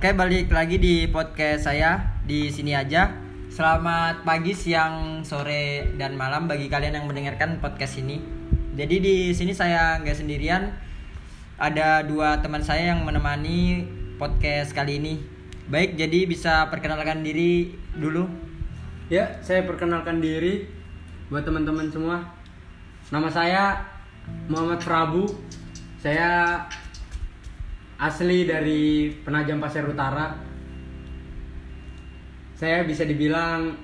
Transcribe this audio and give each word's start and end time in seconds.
Oke, 0.00 0.16
balik 0.16 0.48
lagi 0.48 0.80
di 0.80 1.04
podcast 1.12 1.68
saya 1.68 2.16
di 2.24 2.48
sini 2.48 2.72
aja. 2.72 3.12
Selamat 3.52 4.24
pagi, 4.24 4.56
siang, 4.56 5.20
sore, 5.28 5.92
dan 6.00 6.16
malam 6.16 6.48
bagi 6.48 6.72
kalian 6.72 6.96
yang 6.96 7.04
mendengarkan 7.04 7.60
podcast 7.60 8.00
ini. 8.00 8.16
Jadi 8.80 8.96
di 8.96 9.16
sini 9.36 9.52
saya 9.52 10.00
nggak 10.00 10.16
sendirian, 10.16 10.72
ada 11.60 12.00
dua 12.00 12.40
teman 12.40 12.64
saya 12.64 12.96
yang 12.96 13.04
menemani 13.04 13.84
podcast 14.16 14.72
kali 14.72 15.04
ini. 15.04 15.20
Baik, 15.68 16.00
jadi 16.00 16.24
bisa 16.24 16.72
perkenalkan 16.72 17.20
diri 17.20 17.68
dulu. 17.92 18.24
Ya, 19.12 19.36
saya 19.44 19.68
perkenalkan 19.68 20.24
diri 20.24 20.64
buat 21.28 21.44
teman-teman 21.44 21.92
semua. 21.92 22.24
Nama 23.12 23.28
saya 23.28 23.84
Muhammad 24.48 24.80
Prabu. 24.80 25.28
Saya 26.00 26.64
asli 28.00 28.48
dari 28.48 29.12
Penajam 29.12 29.60
Pasir 29.60 29.84
Utara. 29.84 30.32
Saya 32.56 32.84
bisa 32.88 33.04
dibilang 33.04 33.76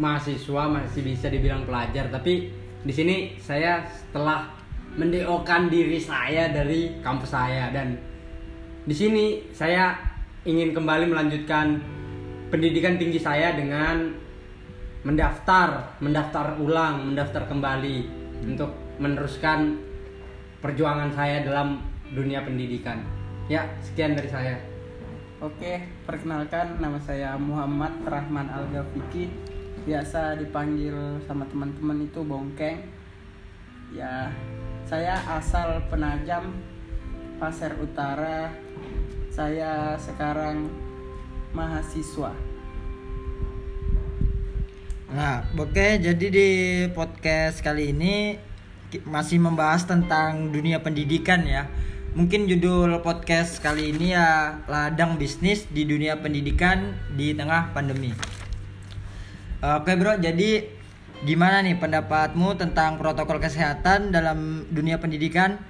mahasiswa, 0.00 0.64
masih 0.68 1.04
bisa 1.04 1.28
dibilang 1.28 1.68
pelajar, 1.68 2.08
tapi 2.08 2.48
di 2.80 2.92
sini 2.92 3.36
saya 3.36 3.84
setelah 3.84 4.48
mendeokan 4.96 5.68
diri 5.68 6.00
saya 6.00 6.48
dari 6.48 7.04
kampus 7.04 7.36
saya 7.36 7.68
dan 7.68 8.00
di 8.88 8.94
sini 8.96 9.44
saya 9.52 9.92
ingin 10.48 10.72
kembali 10.72 11.12
melanjutkan 11.12 11.76
pendidikan 12.48 12.96
tinggi 12.96 13.20
saya 13.20 13.52
dengan 13.52 14.16
mendaftar, 15.04 16.00
mendaftar 16.00 16.56
ulang, 16.60 17.12
mendaftar 17.12 17.44
kembali 17.44 17.96
untuk 18.48 18.72
meneruskan 18.96 19.76
perjuangan 20.64 21.12
saya 21.12 21.44
dalam 21.44 21.84
dunia 22.12 22.40
pendidikan. 22.44 23.17
Ya, 23.48 23.64
sekian 23.80 24.12
dari 24.12 24.28
saya. 24.28 24.60
Oke, 25.40 25.80
perkenalkan 26.04 26.76
nama 26.84 27.00
saya 27.00 27.32
Muhammad 27.40 27.96
Rahman 28.04 28.44
Al 28.52 28.68
Gafiki. 28.68 29.32
Biasa 29.88 30.36
dipanggil 30.36 30.92
sama 31.24 31.48
teman-teman 31.48 32.04
itu 32.04 32.20
Bongkeng. 32.20 32.84
Ya, 33.96 34.28
saya 34.84 35.16
asal 35.32 35.80
Penajam, 35.88 36.60
Pasir 37.40 37.72
Utara. 37.80 38.52
Saya 39.32 39.96
sekarang 39.96 40.68
mahasiswa. 41.56 42.36
Nah, 45.08 45.40
oke, 45.56 46.04
jadi 46.04 46.26
di 46.28 46.48
podcast 46.92 47.64
kali 47.64 47.96
ini 47.96 48.36
masih 49.08 49.40
membahas 49.40 49.88
tentang 49.88 50.52
dunia 50.52 50.84
pendidikan 50.84 51.48
ya. 51.48 51.64
Mungkin 52.16 52.48
judul 52.48 53.04
podcast 53.04 53.60
kali 53.60 53.92
ini 53.92 54.16
ya 54.16 54.60
ladang 54.64 55.20
bisnis 55.20 55.68
di 55.68 55.84
dunia 55.84 56.16
pendidikan 56.16 56.96
di 57.12 57.36
tengah 57.36 57.76
pandemi. 57.76 58.16
Oke 59.60 59.92
bro, 59.92 60.16
jadi 60.16 60.64
gimana 61.28 61.60
nih 61.60 61.76
pendapatmu 61.76 62.56
tentang 62.56 62.96
protokol 62.96 63.36
kesehatan 63.36 64.08
dalam 64.08 64.64
dunia 64.72 64.96
pendidikan? 64.96 65.60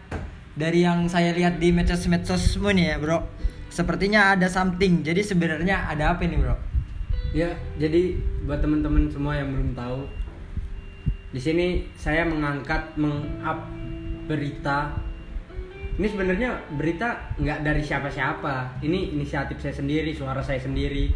Dari 0.55 0.86
yang 0.86 1.11
saya 1.11 1.34
lihat 1.34 1.59
di 1.59 1.75
medsos-medsosmu 1.75 2.70
nih 2.70 2.94
ya 2.94 2.97
bro, 3.03 3.27
sepertinya 3.66 4.39
ada 4.39 4.47
something. 4.47 5.03
Jadi 5.03 5.27
sebenarnya 5.27 5.91
ada 5.91 6.14
apa 6.14 6.22
nih 6.22 6.39
bro? 6.39 6.55
Ya, 7.34 7.50
jadi 7.83 8.14
buat 8.47 8.62
teman-teman 8.62 9.11
semua 9.11 9.34
yang 9.34 9.53
belum 9.53 9.75
tahu, 9.75 10.06
di 11.34 11.41
sini 11.42 11.66
saya 11.98 12.22
mengangkat 12.22 12.94
meng-up 12.94 13.66
berita. 14.31 15.08
Ini 15.98 16.06
sebenarnya 16.06 16.50
berita 16.78 17.34
nggak 17.34 17.66
dari 17.66 17.82
siapa-siapa. 17.82 18.78
Ini 18.86 19.19
inisiatif 19.19 19.59
saya 19.59 19.75
sendiri, 19.75 20.14
suara 20.14 20.38
saya 20.38 20.62
sendiri. 20.62 21.10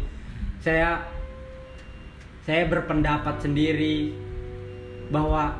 Saya 0.59 0.99
saya 2.43 2.67
berpendapat 2.67 3.39
sendiri 3.39 4.11
bahwa 5.07 5.55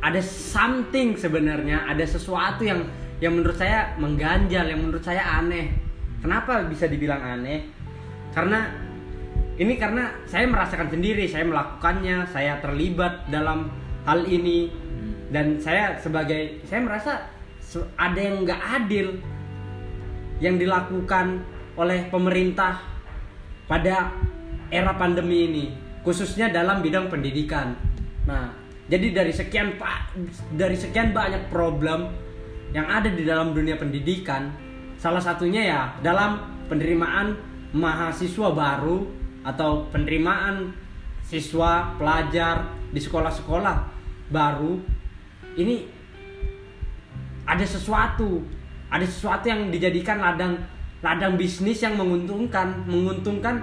ada 0.00 0.20
something 0.24 1.20
sebenarnya, 1.20 1.84
ada 1.84 2.00
sesuatu 2.08 2.64
yang 2.64 2.88
yang 3.20 3.36
menurut 3.36 3.60
saya 3.60 3.92
mengganjal, 4.00 4.64
yang 4.64 4.80
menurut 4.80 5.04
saya 5.04 5.20
aneh. 5.36 5.76
Kenapa 6.24 6.64
bisa 6.64 6.88
dibilang 6.88 7.20
aneh? 7.20 7.68
Karena 8.32 8.72
ini 9.60 9.76
karena 9.76 10.16
saya 10.24 10.48
merasakan 10.48 10.88
sendiri, 10.88 11.28
saya 11.28 11.44
melakukannya, 11.44 12.24
saya 12.32 12.56
terlibat 12.64 13.28
dalam 13.28 13.68
hal 14.08 14.24
ini 14.24 14.72
dan 15.28 15.60
saya 15.60 16.00
sebagai 16.00 16.64
saya 16.64 16.80
merasa 16.80 17.35
ada 17.96 18.18
yang 18.20 18.46
nggak 18.46 18.62
adil 18.82 19.18
yang 20.40 20.56
dilakukan 20.60 21.40
oleh 21.76 22.08
pemerintah 22.08 22.80
pada 23.68 24.12
era 24.72 24.92
pandemi 24.96 25.48
ini, 25.48 25.64
khususnya 26.04 26.52
dalam 26.52 26.80
bidang 26.80 27.08
pendidikan. 27.08 27.76
Nah, 28.26 28.52
jadi 28.86 29.12
dari 29.12 29.32
sekian 29.34 29.78
pak 29.80 30.14
dari 30.54 30.78
sekian 30.78 31.10
banyak 31.10 31.50
problem 31.50 32.10
yang 32.70 32.86
ada 32.86 33.10
di 33.10 33.22
dalam 33.22 33.54
dunia 33.54 33.78
pendidikan, 33.78 34.52
salah 34.98 35.22
satunya 35.22 35.62
ya 35.66 35.80
dalam 36.02 36.42
penerimaan 36.66 37.38
mahasiswa 37.74 38.50
baru 38.52 39.06
atau 39.46 39.86
penerimaan 39.94 40.74
siswa 41.26 41.94
pelajar 41.98 42.66
di 42.90 42.98
sekolah-sekolah 43.02 43.76
baru 44.30 44.78
ini 45.58 45.95
ada 47.46 47.64
sesuatu. 47.64 48.42
Ada 48.90 49.06
sesuatu 49.06 49.46
yang 49.46 49.70
dijadikan 49.70 50.18
ladang 50.18 50.58
ladang 51.00 51.38
bisnis 51.38 51.82
yang 51.82 51.94
menguntungkan 51.94 52.86
menguntungkan 52.86 53.62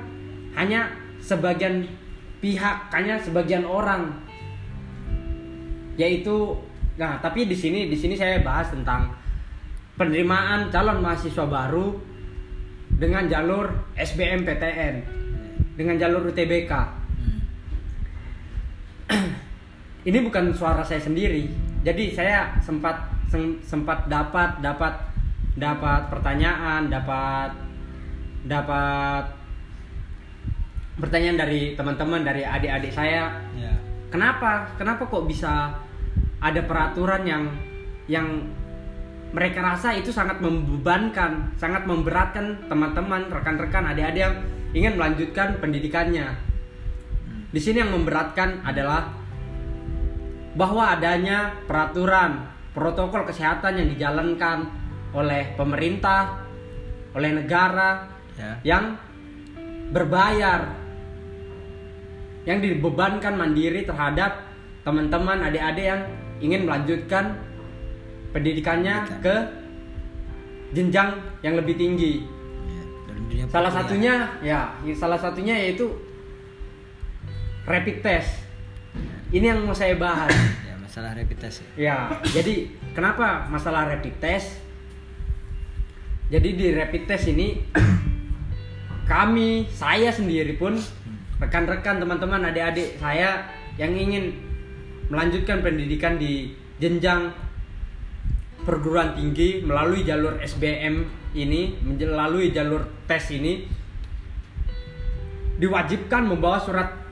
hanya 0.56 0.88
sebagian 1.20 1.84
pihak 2.40 2.90
hanya 2.96 3.20
sebagian 3.20 3.68
orang. 3.68 4.10
Yaitu 6.00 6.56
nah 6.96 7.20
tapi 7.20 7.46
di 7.46 7.56
sini 7.56 7.92
di 7.92 7.98
sini 8.00 8.16
saya 8.16 8.42
bahas 8.42 8.72
tentang 8.72 9.12
penerimaan 10.00 10.72
calon 10.72 11.04
mahasiswa 11.04 11.46
baru 11.46 11.94
dengan 12.94 13.26
jalur 13.30 13.70
SBMPTN 13.98 14.96
dengan 15.74 15.98
jalur 15.98 16.30
UTBK 16.30 16.70
ini 20.10 20.18
bukan 20.24 20.54
suara 20.54 20.84
saya 20.86 21.02
sendiri. 21.02 21.50
Jadi 21.84 22.16
saya 22.16 22.56
sempat 22.64 22.96
sem- 22.96 23.23
sempat 23.66 24.06
dapat 24.06 24.62
dapat 24.62 24.94
dapat 25.58 26.10
pertanyaan 26.10 26.90
dapat 26.90 27.50
dapat 28.46 29.24
pertanyaan 30.98 31.38
dari 31.42 31.74
teman-teman 31.74 32.22
dari 32.22 32.46
adik-adik 32.46 32.94
saya. 32.94 33.34
Ya. 33.58 33.74
kenapa? 34.14 34.70
Kenapa 34.78 35.10
kok 35.10 35.26
bisa 35.26 35.74
ada 36.38 36.62
peraturan 36.62 37.26
yang 37.26 37.44
yang 38.06 38.28
mereka 39.34 39.66
rasa 39.66 39.98
itu 39.98 40.14
sangat 40.14 40.38
membebankan 40.38 41.58
sangat 41.58 41.90
memberatkan 41.90 42.70
teman-teman 42.70 43.26
rekan-rekan 43.34 43.90
adik-adik 43.90 44.22
yang 44.22 44.36
ingin 44.78 44.94
melanjutkan 45.00 45.58
pendidikannya? 45.58 46.30
Di 47.54 47.62
sini 47.62 47.82
yang 47.86 47.94
memberatkan 47.94 48.62
adalah 48.66 49.14
bahwa 50.54 50.94
adanya 50.94 51.54
peraturan 51.66 52.46
protokol 52.74 53.24
kesehatan 53.24 53.78
yang 53.78 53.88
dijalankan 53.94 54.68
oleh 55.14 55.54
pemerintah 55.54 56.42
oleh 57.14 57.32
negara 57.38 58.10
Ya. 58.34 58.58
yang 58.66 58.98
berbayar 59.94 60.74
yang 62.50 62.60
dibebankan 62.60 63.38
mandiri 63.38 63.86
terhadap 63.86 64.42
teman-teman 64.82 65.38
adik-adik 65.48 65.86
yang 65.86 66.02
ingin 66.42 66.66
melanjutkan 66.66 67.38
pendidikannya 68.34 69.06
Pendidikan. 69.06 69.22
ke 69.22 69.36
jenjang 70.74 71.10
yang 71.46 71.56
lebih 71.62 71.78
tinggi. 71.78 72.26
Ya, 73.30 73.46
Salah 73.48 73.70
satunya 73.70 74.14
ya, 74.42 74.74
salah 74.98 75.22
satunya 75.22 75.54
yaitu 75.56 75.94
rapid 77.70 78.02
test. 78.02 78.44
Ini 79.30 79.54
yang 79.54 79.62
mau 79.62 79.78
saya 79.78 79.94
bahas. 79.94 80.34
masalah 80.94 81.18
rapid 81.18 81.42
test 81.42 81.66
ya. 81.66 81.70
Ya, 81.74 81.98
jadi 82.38 82.70
kenapa 82.94 83.50
masalah 83.50 83.90
rapid 83.90 84.14
test? 84.22 84.62
Jadi 86.30 86.54
di 86.54 86.70
rapid 86.70 87.10
test 87.10 87.26
ini 87.34 87.66
kami, 89.10 89.66
saya 89.74 90.14
sendiri 90.14 90.54
pun 90.54 90.78
rekan-rekan 91.42 91.98
teman-teman 91.98 92.46
adik-adik 92.46 93.02
saya 93.02 93.42
yang 93.82 93.90
ingin 93.98 94.38
melanjutkan 95.10 95.66
pendidikan 95.66 96.22
di 96.22 96.54
jenjang 96.78 97.34
perguruan 98.62 99.18
tinggi 99.18 99.66
melalui 99.66 100.06
jalur 100.06 100.38
SBM 100.46 101.10
ini, 101.34 101.74
melalui 101.90 102.54
jalur 102.54 102.86
tes 103.10 103.34
ini 103.34 103.66
diwajibkan 105.58 106.22
membawa 106.22 106.62
surat 106.62 107.03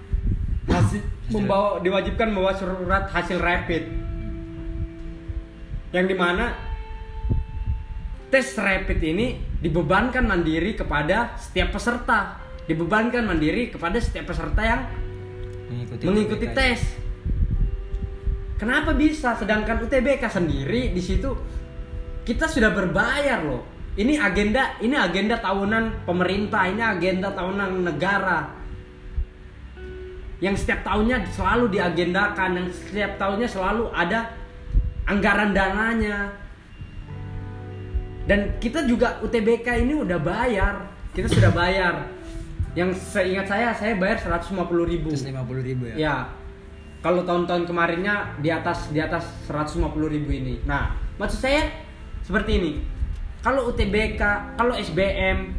hasil 0.70 1.02
membawa 1.32 1.80
diwajibkan 1.82 2.28
membawa 2.30 2.54
surat 2.54 3.10
hasil 3.10 3.40
rapid. 3.40 3.84
Yang 5.92 6.06
di 6.12 6.16
mana 6.16 6.56
tes 8.32 8.56
rapid 8.56 9.00
ini 9.04 9.40
dibebankan 9.60 10.24
mandiri 10.24 10.76
kepada 10.78 11.36
setiap 11.40 11.76
peserta. 11.76 12.40
Dibebankan 12.68 13.26
mandiri 13.26 13.74
kepada 13.74 13.98
setiap 14.00 14.32
peserta 14.32 14.62
yang 14.64 14.82
mengikuti, 15.68 16.04
mengikuti 16.08 16.48
UTBK. 16.48 16.56
tes. 16.56 16.80
Kenapa 18.62 18.94
bisa? 18.94 19.34
Sedangkan 19.36 19.82
UTBK 19.82 20.24
sendiri 20.30 20.94
di 20.94 21.02
situ 21.02 21.34
kita 22.22 22.46
sudah 22.46 22.70
berbayar 22.70 23.42
loh. 23.42 23.66
Ini 23.98 24.22
agenda 24.24 24.80
ini 24.80 24.96
agenda 24.96 25.42
tahunan 25.42 26.08
pemerintah 26.08 26.64
ini 26.70 26.80
agenda 26.80 27.34
tahunan 27.36 27.84
negara 27.84 28.61
yang 30.42 30.58
setiap 30.58 30.82
tahunnya 30.82 31.30
selalu 31.38 31.70
diagendakan 31.70 32.50
yang 32.58 32.68
setiap 32.74 33.22
tahunnya 33.22 33.48
selalu 33.48 33.94
ada 33.94 34.34
anggaran 35.06 35.54
dananya 35.54 36.34
dan 38.26 38.58
kita 38.58 38.90
juga 38.90 39.22
UTBK 39.22 39.86
ini 39.86 39.94
udah 40.02 40.18
bayar 40.18 40.90
kita 41.14 41.30
sudah 41.30 41.54
bayar 41.54 42.10
yang 42.74 42.90
seingat 42.96 43.46
saya 43.46 43.70
saya 43.78 43.94
bayar 44.00 44.18
150.000 44.18 44.58
ribu 44.88 45.10
Terus 45.14 45.28
50 45.30 45.70
ribu 45.70 45.84
ya 45.94 45.96
Ya. 45.96 46.16
Kalau 47.02 47.26
tahun-tahun 47.26 47.66
kemarinnya 47.66 48.38
di 48.46 48.54
atas 48.54 48.94
di 48.94 49.02
atas 49.02 49.26
150 49.50 49.90
ribu 50.06 50.30
ini. 50.30 50.62
Nah, 50.70 50.94
maksud 51.18 51.42
saya 51.42 51.66
seperti 52.22 52.62
ini. 52.62 52.72
Kalau 53.42 53.74
UTBK, 53.74 54.22
kalau 54.54 54.78
SBM, 54.78 55.50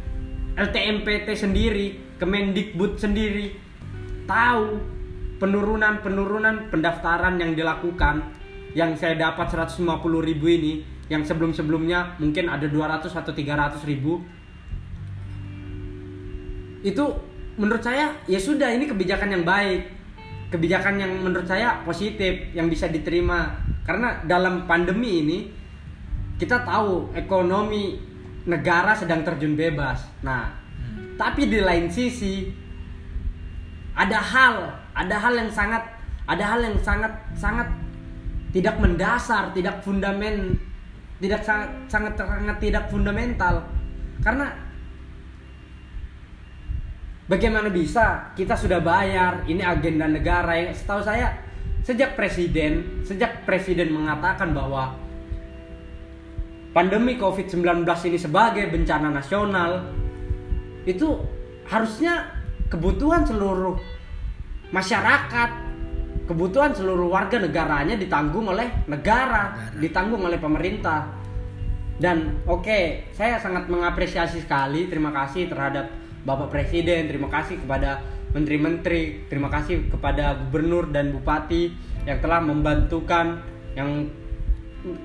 LTMPT 0.55 1.35
sendiri, 1.35 1.99
Kemendikbud 2.23 2.94
sendiri 2.94 3.58
tahu 4.25 4.79
penurunan-penurunan 5.43 6.71
pendaftaran 6.71 7.35
yang 7.41 7.59
dilakukan 7.59 8.23
yang 8.73 8.95
saya 8.97 9.19
dapat 9.19 9.53
150 9.53 9.83
ribu 10.23 10.47
ini 10.49 10.73
yang 11.13 11.27
sebelum-sebelumnya 11.27 12.17
mungkin 12.23 12.49
ada 12.49 12.65
200 12.65 13.11
atau 13.13 13.33
300 13.35 13.85
ribu. 13.85 14.23
Itu 16.81 17.05
menurut 17.61 17.85
saya 17.85 18.17
ya 18.25 18.41
sudah 18.41 18.73
ini 18.73 18.89
kebijakan 18.89 19.29
yang 19.35 19.45
baik. 19.45 20.01
Kebijakan 20.53 21.01
yang 21.01 21.13
menurut 21.21 21.49
saya 21.49 21.81
positif 21.85 22.53
yang 22.57 22.69
bisa 22.69 22.89
diterima. 22.89 23.61
Karena 23.83 24.23
dalam 24.25 24.65
pandemi 24.65 25.21
ini 25.25 25.39
kita 26.39 26.65
tahu 26.65 27.13
ekonomi 27.19 27.99
negara 28.47 28.97
sedang 28.97 29.21
terjun 29.27 29.59
bebas. 29.59 30.07
Nah 30.25 30.49
tapi 31.21 31.51
di 31.51 31.61
lain 31.61 31.93
sisi 31.93 32.62
ada 34.02 34.19
hal 34.19 34.56
ada 34.99 35.16
hal 35.16 35.34
yang 35.38 35.50
sangat 35.52 35.82
ada 36.26 36.44
hal 36.44 36.60
yang 36.62 36.76
sangat 36.82 37.12
sangat 37.38 37.69
tidak 38.50 38.76
mendasar 38.82 39.54
tidak 39.54 39.78
fundamen 39.81 40.58
tidak 41.22 41.46
sangat 41.46 41.70
sangat 41.87 42.12
sangat 42.19 42.58
tidak 42.58 42.90
fundamental. 42.90 43.62
Karena 44.19 44.50
bagaimana 47.31 47.70
bisa 47.70 48.34
kita 48.34 48.58
sudah 48.58 48.82
bayar 48.82 49.46
ini 49.46 49.62
agenda 49.62 50.10
negara 50.10 50.58
yang 50.58 50.75
setahu 50.75 50.99
saya 50.99 51.38
sejak 51.87 52.19
presiden 52.19 53.02
sejak 53.06 53.46
presiden 53.46 53.94
mengatakan 53.94 54.50
bahwa 54.50 54.99
pandemi 56.75 57.14
covid-19 57.14 57.87
ini 58.10 58.19
sebagai 58.19 58.66
bencana 58.70 59.10
nasional 59.14 59.94
itu 60.82 61.22
harusnya 61.70 62.43
kebutuhan 62.66 63.22
seluruh 63.22 63.78
masyarakat 64.73 65.51
kebutuhan 66.27 66.73
seluruh 66.73 67.13
warga 67.13 67.37
negaranya 67.37 67.95
ditanggung 67.95 68.49
oleh 68.49 68.67
negara, 68.89 69.53
Negara. 69.53 69.79
ditanggung 69.79 70.23
oleh 70.25 70.41
pemerintah 70.41 71.13
dan 72.01 72.41
oke 72.49 73.13
saya 73.13 73.37
sangat 73.37 73.69
mengapresiasi 73.69 74.41
sekali 74.43 74.89
terima 74.89 75.13
kasih 75.13 75.47
terhadap 75.53 75.93
bapak 76.25 76.49
presiden 76.49 77.07
terima 77.07 77.29
kasih 77.29 77.61
kepada 77.61 78.01
menteri-menteri 78.33 79.29
terima 79.29 79.53
kasih 79.53 79.93
kepada 79.93 80.41
gubernur 80.49 80.89
dan 80.89 81.13
bupati 81.13 81.69
yang 82.09 82.19
telah 82.25 82.41
membantukan 82.41 83.45
yang 83.77 84.09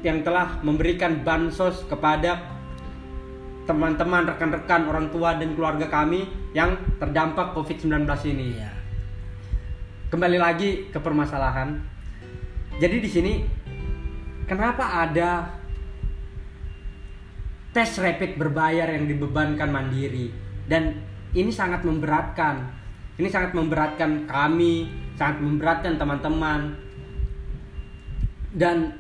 yang 0.02 0.26
telah 0.26 0.58
memberikan 0.66 1.22
bansos 1.22 1.86
kepada 1.86 2.58
teman-teman 3.68 4.26
rekan-rekan 4.32 4.88
orang 4.88 5.12
tua 5.12 5.36
dan 5.36 5.54
keluarga 5.54 5.92
kami 5.92 6.26
yang 6.56 6.80
terdampak 6.98 7.52
covid-19 7.52 8.08
ini 8.32 8.48
Iya. 8.58 8.77
Kembali 10.08 10.40
lagi 10.40 10.88
ke 10.88 11.00
permasalahan. 11.04 11.84
Jadi 12.80 12.98
di 13.04 13.10
sini 13.12 13.34
kenapa 14.48 15.04
ada 15.04 15.52
tes 17.76 17.92
rapid 18.00 18.40
berbayar 18.40 18.88
yang 18.88 19.04
dibebankan 19.06 19.68
mandiri 19.68 20.32
dan 20.66 20.96
ini 21.36 21.52
sangat 21.52 21.84
memberatkan. 21.84 22.80
Ini 23.18 23.34
sangat 23.34 23.58
memberatkan 23.58 24.30
kami, 24.30 24.88
sangat 25.18 25.42
memberatkan 25.42 25.98
teman-teman. 25.98 26.78
Dan 28.54 28.94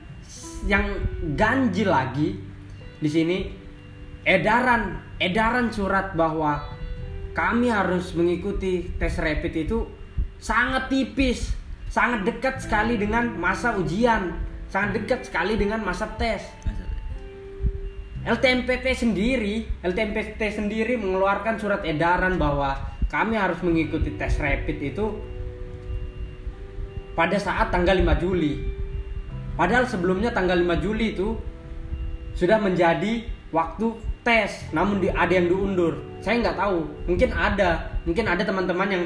yang 0.65 0.89
ganjil 1.37 1.87
lagi 1.87 2.35
di 2.97 3.09
sini 3.09 3.45
edaran 4.25 4.97
edaran 5.21 5.69
surat 5.69 6.17
bahwa 6.17 6.65
kami 7.37 7.69
harus 7.69 8.17
mengikuti 8.17 8.89
tes 8.97 9.21
rapid 9.21 9.53
itu 9.53 9.85
sangat 10.37 10.89
tipis, 10.89 11.53
sangat 11.89 12.25
dekat 12.25 12.61
sekali 12.61 12.97
dengan 12.97 13.33
masa 13.37 13.77
ujian, 13.77 14.37
sangat 14.69 15.01
dekat 15.01 15.25
sekali 15.25 15.57
dengan 15.57 15.81
masa 15.81 16.09
tes. 16.17 16.43
LTMPT 18.27 18.85
sendiri, 18.91 19.63
LTMPT 19.79 20.41
sendiri 20.51 20.99
mengeluarkan 20.99 21.55
surat 21.55 21.81
edaran 21.87 22.35
bahwa 22.35 22.75
kami 23.07 23.39
harus 23.39 23.55
mengikuti 23.63 24.19
tes 24.19 24.35
rapid 24.35 24.77
itu 24.83 25.05
pada 27.15 27.39
saat 27.39 27.71
tanggal 27.71 27.95
5 27.95 28.19
Juli. 28.19 28.59
Padahal 29.55 29.87
sebelumnya 29.87 30.35
tanggal 30.35 30.59
5 30.59 30.83
Juli 30.83 31.15
itu 31.15 31.39
sudah 32.35 32.59
menjadi 32.59 33.25
waktu 33.55 33.95
tes, 34.27 34.69
namun 34.75 34.99
di, 34.99 35.07
ada 35.07 35.31
yang 35.31 35.47
diundur. 35.47 35.97
Saya 36.19 36.43
nggak 36.43 36.59
tahu, 36.59 36.83
mungkin 37.07 37.29
ada, 37.31 37.95
mungkin 38.03 38.25
ada 38.27 38.43
teman-teman 38.43 38.89
yang 38.91 39.03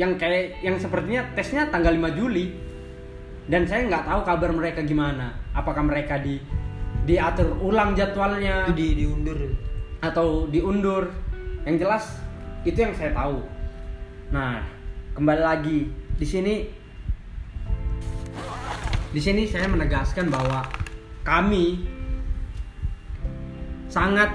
yang 0.00 0.16
kayak 0.16 0.64
yang 0.64 0.80
sepertinya 0.80 1.28
tesnya 1.36 1.68
tanggal 1.68 1.92
5 1.92 2.18
Juli. 2.18 2.46
Dan 3.42 3.66
saya 3.66 3.90
nggak 3.90 4.06
tahu 4.06 4.20
kabar 4.22 4.50
mereka 4.54 4.80
gimana. 4.86 5.34
Apakah 5.52 5.82
mereka 5.82 6.16
di 6.22 6.38
diatur 7.04 7.58
ulang 7.58 7.92
jadwalnya? 7.98 8.70
Itu 8.70 8.76
di 8.78 8.88
diundur. 9.02 9.40
atau 10.02 10.50
diundur. 10.50 11.14
Yang 11.62 11.76
jelas 11.86 12.04
itu 12.66 12.78
yang 12.78 12.94
saya 12.94 13.14
tahu. 13.14 13.42
Nah 14.34 14.62
kembali 15.14 15.42
lagi. 15.42 15.78
Di 16.18 16.26
sini 16.26 16.54
di 19.12 19.20
sini 19.20 19.44
saya 19.44 19.68
menegaskan 19.68 20.32
bahwa 20.32 20.64
kami 21.22 21.84
sangat 23.92 24.32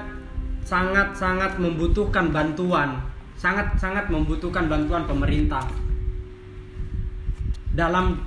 sangat 0.61 1.17
sangat 1.17 1.57
membutuhkan 1.57 2.29
bantuan 2.29 3.01
sangat 3.37 3.77
sangat 3.77 4.09
membutuhkan 4.09 4.65
bantuan 4.65 5.05
pemerintah 5.05 5.61
dalam 7.77 8.17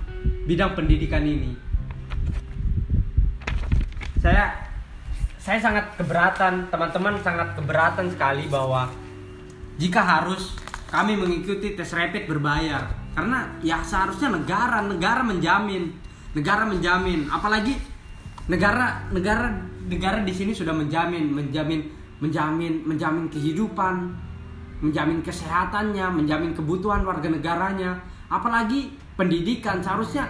bidang 0.46 0.78
pendidikan 0.78 1.26
ini. 1.26 1.58
Saya 4.22 4.54
saya 5.42 5.58
sangat 5.58 5.98
keberatan 5.98 6.70
teman-teman 6.70 7.18
sangat 7.26 7.58
keberatan 7.58 8.06
sekali 8.14 8.46
bahwa 8.46 8.86
jika 9.82 9.98
harus 9.98 10.54
kami 10.86 11.18
mengikuti 11.18 11.74
tes 11.74 11.90
rapid 11.90 12.30
berbayar 12.30 12.86
karena 13.18 13.58
ya 13.64 13.82
seharusnya 13.82 14.30
negara 14.30 14.86
negara 14.86 15.26
menjamin 15.26 15.90
negara 16.38 16.62
menjamin. 16.62 17.26
Apalagi 17.26 17.74
negara 18.46 19.10
negara 19.10 19.50
negara 19.90 20.22
di 20.22 20.30
sini 20.30 20.54
sudah 20.54 20.76
menjamin 20.76 21.34
menjamin 21.34 21.90
menjamin 22.22 22.86
menjamin 22.86 23.26
kehidupan 23.26 24.29
menjamin 24.80 25.20
kesehatannya 25.20 26.06
menjamin 26.12 26.52
kebutuhan 26.56 27.04
warga 27.04 27.28
negaranya. 27.28 28.00
Apalagi 28.32 28.96
pendidikan. 29.16 29.84
Seharusnya 29.84 30.28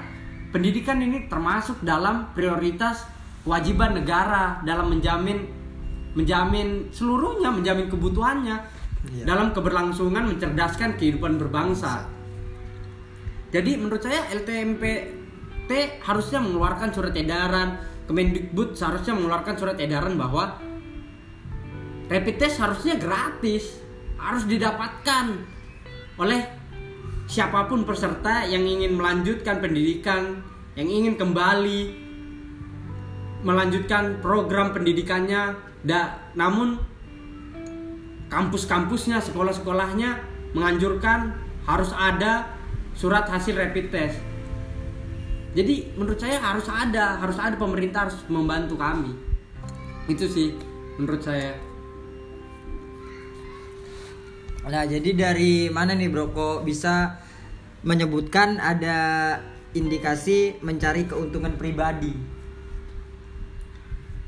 pendidikan 0.51 0.99
ini 0.99 1.31
termasuk 1.31 1.83
dalam 1.87 2.35
prioritas 2.35 3.07
kewajiban 3.47 3.97
negara 3.97 4.61
dalam 4.67 4.93
menjamin 4.93 5.47
menjamin 6.13 6.91
seluruhnya 6.91 7.55
menjamin 7.55 7.87
kebutuhannya. 7.87 8.81
Iya. 9.01 9.25
dalam 9.25 9.57
keberlangsungan 9.57 10.29
mencerdaskan 10.29 11.01
kehidupan 11.01 11.41
berbangsa. 11.41 12.05
Jadi 13.49 13.81
menurut 13.81 14.05
saya 14.05 14.29
LTMPT 14.29 16.05
harusnya 16.05 16.45
mengeluarkan 16.45 16.93
surat 16.93 17.17
edaran, 17.17 17.81
Kemendikbud 18.05 18.75
seharusnya 18.75 19.15
mengeluarkan 19.15 19.55
surat 19.55 19.79
edaran 19.79 20.19
bahwa 20.19 20.59
rapid 22.11 22.37
test 22.43 22.59
harusnya 22.59 22.99
gratis, 22.99 23.79
harus 24.21 24.45
didapatkan 24.45 25.27
oleh 26.21 26.41
siapa 27.25 27.65
pun 27.71 27.89
peserta 27.89 28.45
yang 28.45 28.67
ingin 28.67 28.99
melanjutkan 28.99 29.63
pendidikan, 29.63 30.45
yang 30.77 30.89
ingin 30.91 31.17
kembali 31.17 32.11
melanjutkan 33.41 34.21
program 34.21 34.77
pendidikannya, 34.77 35.57
da, 35.81 36.29
namun 36.37 36.77
kampus-kampusnya, 38.29 39.25
sekolah-sekolahnya 39.25 40.21
menganjurkan 40.53 41.35
harus 41.65 41.95
ada 41.97 42.53
surat 42.93 43.25
hasil 43.31 43.57
rapid 43.57 43.87
test. 43.89 44.19
Jadi 45.57 45.97
menurut 45.99 46.21
saya 46.21 46.39
harus 46.39 46.69
ada, 46.69 47.19
harus 47.19 47.39
ada 47.41 47.57
pemerintah 47.59 48.07
harus 48.07 48.19
membantu 48.31 48.79
kami. 48.79 49.17
Itu 50.07 50.31
sih 50.31 50.55
menurut 51.01 51.25
saya. 51.25 51.70
Nah, 54.61 54.85
jadi 54.85 55.17
dari 55.17 55.73
mana 55.73 55.97
nih 55.97 56.13
Bro 56.13 56.37
kok 56.37 56.69
bisa 56.69 57.17
menyebutkan 57.81 58.61
ada 58.61 59.41
indikasi 59.73 60.61
mencari 60.61 61.09
keuntungan 61.09 61.57
pribadi? 61.57 62.13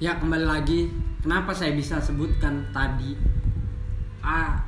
Ya 0.00 0.16
kembali 0.16 0.46
lagi, 0.48 0.88
kenapa 1.20 1.52
saya 1.52 1.76
bisa 1.76 2.00
sebutkan 2.00 2.72
tadi 2.72 3.12
ah, 4.24 4.64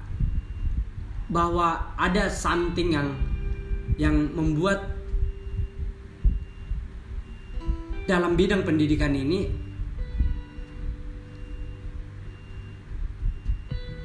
bahwa 1.32 1.96
ada 1.96 2.28
something 2.28 2.92
yang 2.92 3.08
yang 3.96 4.36
membuat 4.36 4.94
dalam 8.04 8.36
bidang 8.36 8.68
pendidikan 8.68 9.16
ini 9.16 9.63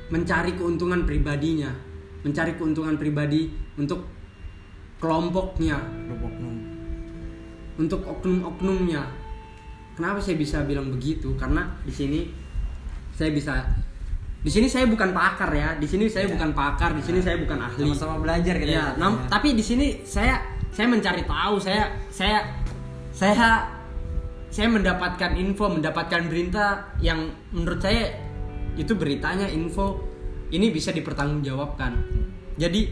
mencari 0.09 0.57
keuntungan 0.57 1.05
pribadinya, 1.05 1.69
mencari 2.21 2.57
keuntungan 2.57 2.97
pribadi 2.97 3.49
untuk 3.77 4.05
kelompoknya, 4.99 5.77
untuk 7.79 8.01
oknum-oknumnya. 8.03 9.03
Kenapa 9.95 10.19
saya 10.19 10.35
bisa 10.35 10.63
bilang 10.63 10.91
begitu? 10.91 11.35
Karena 11.35 11.67
di 11.83 11.91
sini 11.91 12.19
saya 13.15 13.31
bisa 13.31 13.53
di 14.39 14.47
sini 14.47 14.71
saya 14.71 14.87
bukan 14.87 15.11
pakar 15.11 15.51
ya. 15.51 15.75
Di 15.75 15.83
sini 15.83 16.07
saya 16.07 16.27
Ya. 16.27 16.35
bukan 16.35 16.51
pakar, 16.55 16.95
di 16.95 17.03
sini 17.03 17.19
saya 17.19 17.35
bukan 17.39 17.59
ahli. 17.59 17.83
Sama-sama 17.91 18.15
belajar 18.23 18.55
kita. 18.55 18.71
Iya, 18.71 18.85
nam- 18.95 19.27
tapi 19.27 19.51
di 19.51 19.63
sini 19.63 19.99
saya 20.03 20.39
saya 20.71 20.87
mencari 20.87 21.23
tahu, 21.27 21.59
saya 21.59 21.91
saya 22.07 22.47
saya 23.11 23.67
saya 24.49 24.67
mendapatkan 24.71 25.35
info, 25.35 25.67
mendapatkan 25.67 26.31
berita 26.31 26.95
yang 27.03 27.27
menurut 27.51 27.83
saya 27.83 28.15
itu 28.79 28.95
beritanya 28.95 29.51
info 29.51 29.99
ini 30.55 30.71
bisa 30.71 30.95
dipertanggungjawabkan. 30.95 31.91
Jadi 32.55 32.87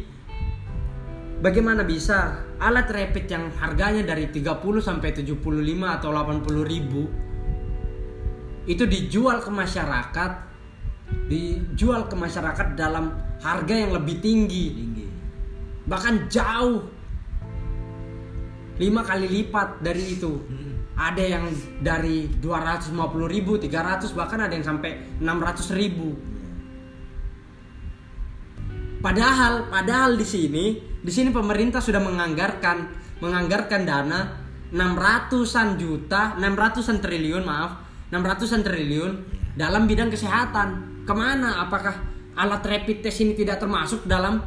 bagaimana 1.40 1.88
bisa 1.88 2.44
alat 2.60 2.92
rapid 2.92 3.26
yang 3.32 3.48
harganya 3.56 4.04
dari 4.04 4.28
30 4.28 4.60
sampai 4.84 5.16
75 5.16 5.40
atau 5.88 6.10
80 6.12 6.68
ribu 6.68 7.04
itu 8.68 8.84
dijual 8.84 9.40
ke 9.40 9.48
masyarakat 9.48 10.32
dijual 11.32 12.12
ke 12.12 12.16
masyarakat 12.20 12.76
dalam 12.76 13.16
harga 13.40 13.76
yang 13.80 13.96
lebih 13.96 14.20
tinggi 14.20 14.76
tinggi. 14.76 15.08
bahkan 15.88 16.28
jauh 16.28 16.84
lima 18.78 19.02
kali 19.02 19.28
lipat 19.30 19.82
dari 19.82 20.18
itu. 20.18 20.34
Ada 20.98 21.22
yang 21.22 21.46
dari 21.78 22.26
250 22.42 22.98
ribu 23.30 23.62
300 23.62 24.18
bahkan 24.18 24.42
ada 24.42 24.54
yang 24.54 24.66
sampai 24.66 25.22
600 25.22 25.78
ribu. 25.78 26.18
Padahal 28.98 29.70
padahal 29.70 30.18
di 30.18 30.26
sini 30.26 30.66
di 30.98 31.12
sini 31.14 31.30
pemerintah 31.30 31.78
sudah 31.78 32.02
menganggarkan 32.02 32.78
menganggarkan 33.22 33.86
dana 33.86 34.20
600-an 34.74 35.78
juta 35.78 36.34
600-an 36.42 36.98
triliun 36.98 37.46
maaf 37.46 37.72
600-an 38.10 38.62
triliun 38.66 39.12
dalam 39.54 39.86
bidang 39.86 40.10
kesehatan. 40.10 41.02
Ke 41.06 41.14
mana? 41.14 41.62
Apakah 41.62 41.94
alat 42.34 42.66
rapid 42.66 43.06
test 43.06 43.22
ini 43.22 43.38
tidak 43.38 43.62
termasuk 43.62 44.06
dalam 44.10 44.42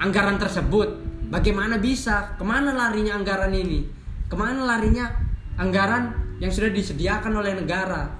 anggaran 0.00 0.40
tersebut 0.40 1.09
bagaimana 1.30 1.78
bisa? 1.78 2.34
Ke 2.36 2.44
mana 2.44 2.74
larinya 2.74 3.16
anggaran 3.16 3.54
ini? 3.54 3.86
Ke 4.26 4.34
mana 4.34 4.66
larinya 4.66 5.08
anggaran 5.56 6.36
yang 6.42 6.50
sudah 6.50 6.68
disediakan 6.74 7.32
oleh 7.38 7.56
negara? 7.56 8.10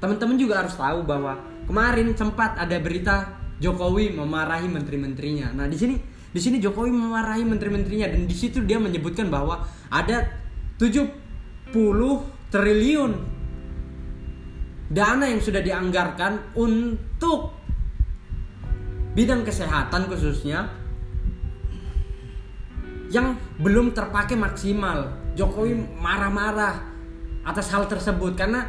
Teman-teman 0.00 0.40
juga 0.40 0.64
harus 0.64 0.74
tahu 0.74 1.04
bahwa 1.04 1.38
kemarin 1.68 2.16
sempat 2.16 2.56
ada 2.56 2.80
berita 2.80 3.38
Jokowi 3.60 4.14
memarahi 4.16 4.70
menteri-menterinya. 4.70 5.52
Nah 5.52 5.66
di 5.66 5.76
sini 5.76 5.94
di 6.28 6.40
sini 6.40 6.56
Jokowi 6.62 6.94
memarahi 6.94 7.42
menteri-menterinya 7.42 8.08
dan 8.08 8.24
di 8.24 8.36
situ 8.36 8.62
dia 8.62 8.78
menyebutkan 8.78 9.26
bahwa 9.26 9.66
ada 9.90 10.28
70 10.78 11.74
triliun 12.48 13.12
dana 14.88 15.24
yang 15.28 15.42
sudah 15.42 15.60
dianggarkan 15.60 16.56
untuk 16.56 17.52
bidang 19.18 19.42
kesehatan 19.42 20.06
khususnya 20.06 20.70
yang 23.08 23.36
belum 23.60 23.96
terpakai 23.96 24.36
maksimal. 24.36 25.32
Jokowi 25.32 25.74
marah-marah 25.96 26.76
atas 27.46 27.72
hal 27.72 27.88
tersebut 27.88 28.36
karena 28.36 28.66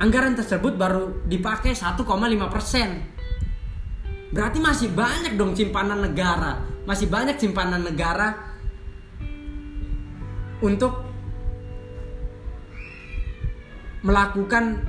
anggaran 0.00 0.34
tersebut 0.34 0.74
baru 0.74 1.26
dipakai 1.28 1.76
1,5 1.76 2.02
persen. 2.48 2.88
Berarti 4.32 4.58
masih 4.64 4.88
banyak 4.96 5.36
dong 5.36 5.52
simpanan 5.52 6.00
negara, 6.00 6.64
masih 6.88 7.12
banyak 7.12 7.36
simpanan 7.36 7.84
negara 7.84 8.32
untuk 10.64 11.04
melakukan 14.02 14.82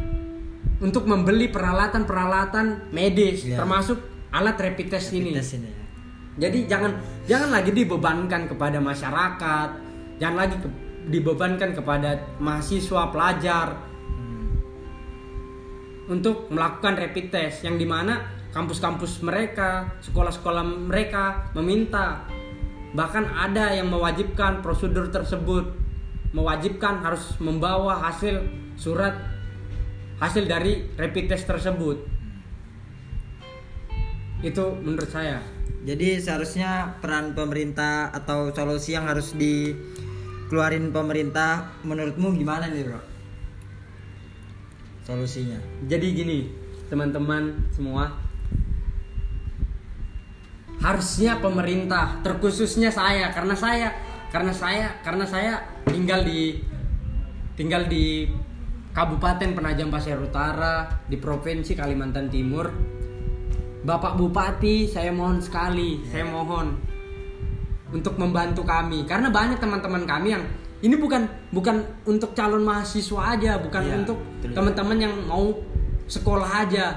untuk 0.80 1.06
membeli 1.06 1.48
peralatan-peralatan 1.52 2.92
medis 2.92 3.46
Iya. 3.46 3.62
termasuk 3.62 4.00
alat 4.34 4.58
rapid 4.58 4.88
test 4.90 5.14
ini. 5.14 5.32
Tes 5.36 5.54
ini 5.54 5.70
ya. 5.70 5.83
Jadi 6.34 6.66
jangan 6.66 6.98
jangan 7.30 7.54
lagi 7.54 7.70
dibebankan 7.70 8.50
kepada 8.50 8.82
masyarakat, 8.82 9.70
jangan 10.18 10.38
lagi 10.38 10.56
ke- 10.58 10.82
dibebankan 11.14 11.78
kepada 11.78 12.18
mahasiswa 12.42 13.14
pelajar. 13.14 13.68
Untuk 16.10 16.52
melakukan 16.52 17.00
rapid 17.00 17.32
test 17.32 17.64
yang 17.64 17.80
di 17.80 17.88
mana 17.88 18.28
kampus-kampus 18.52 19.24
mereka, 19.24 19.94
sekolah-sekolah 20.04 20.90
mereka 20.90 21.54
meminta. 21.56 22.28
Bahkan 22.94 23.24
ada 23.34 23.72
yang 23.74 23.88
mewajibkan 23.90 24.60
prosedur 24.60 25.10
tersebut. 25.10 25.70
Mewajibkan 26.34 27.06
harus 27.06 27.38
membawa 27.38 28.10
hasil 28.10 28.42
surat 28.74 29.14
hasil 30.18 30.50
dari 30.50 30.90
rapid 30.98 31.30
test 31.30 31.46
tersebut 31.46 32.13
itu 34.44 34.64
menurut 34.84 35.08
saya 35.08 35.40
Jadi 35.84 36.20
seharusnya 36.20 37.00
peran 37.04 37.36
pemerintah 37.36 38.08
atau 38.16 38.56
solusi 38.56 38.96
yang 38.96 39.04
harus 39.04 39.36
dikeluarin 39.36 40.96
pemerintah 40.96 41.76
menurutmu 41.84 42.40
gimana 42.40 42.72
nih 42.72 42.88
bro? 42.88 43.04
Solusinya? 45.04 45.60
Jadi 45.84 46.08
gini, 46.16 46.40
teman-teman 46.88 47.68
semua. 47.76 48.16
Harusnya 50.80 51.44
pemerintah, 51.44 52.24
terkhususnya 52.24 52.88
saya 52.88 53.28
karena 53.36 53.56
saya 53.60 53.92
karena 54.32 54.56
saya 54.56 54.88
karena 55.04 55.28
saya 55.28 55.54
tinggal 55.84 56.24
di 56.24 56.64
tinggal 57.60 57.92
di 57.92 58.32
Kabupaten 58.96 59.52
Penajam 59.52 59.92
Pasir 59.92 60.16
Utara 60.16 61.04
di 61.12 61.20
Provinsi 61.20 61.76
Kalimantan 61.76 62.32
Timur. 62.32 62.72
Bapak 63.84 64.16
Bupati, 64.16 64.88
saya 64.88 65.12
mohon 65.12 65.44
sekali, 65.44 66.00
saya 66.08 66.24
mohon 66.24 66.80
untuk 67.92 68.16
membantu 68.16 68.64
kami 68.64 69.04
karena 69.04 69.28
banyak 69.30 69.60
teman-teman 69.60 70.08
kami 70.08 70.34
yang 70.34 70.44
ini 70.84 70.96
bukan 70.96 71.28
bukan 71.52 71.84
untuk 72.08 72.32
calon 72.32 72.64
mahasiswa 72.64 73.36
aja, 73.36 73.60
bukan 73.60 73.84
Iya, 73.84 73.96
untuk 74.04 74.18
teman-teman 74.42 74.98
yang 75.00 75.14
mau 75.28 75.52
sekolah 76.08 76.68
aja, 76.68 76.96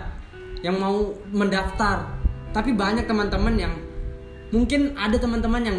yang 0.63 0.79
mau 0.79 1.11
mendaftar. 1.31 2.07
Tapi 2.55 2.71
banyak 2.75 3.07
teman-teman 3.07 3.55
yang 3.55 3.75
mungkin 4.55 4.95
ada 4.95 5.19
teman-teman 5.19 5.63
yang 5.67 5.79